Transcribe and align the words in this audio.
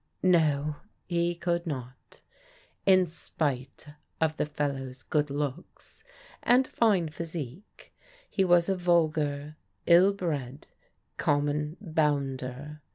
No, 0.23 0.77
he 1.05 1.35
could 1.35 1.67
not. 1.67 2.21
In 2.87 3.05
spite 3.05 3.85
of 4.19 4.35
the 4.37 4.47
fellow's 4.47 5.03
good 5.03 5.29
looks, 5.29 6.03
and 6.41 6.65
fine 6.67 7.09
physique, 7.09 7.93
he 8.27 8.43
was 8.43 8.67
a 8.67 8.75
vulgar, 8.75 9.57
ill 9.85 10.11
bred, 10.13 10.69
common 11.17 11.77
bounder. 11.79 12.81